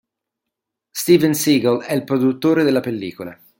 [0.89, 3.39] Steven Seagal è il produttore della pellicola.